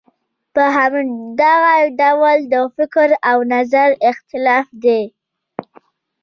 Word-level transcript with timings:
په 0.53 0.63
همدغه 0.75 1.75
ډول 1.99 2.37
د 2.53 2.55
فکر 2.75 3.09
او 3.31 3.37
نظر 3.53 3.89
اختلاف 4.11 4.67
دی. 4.83 5.03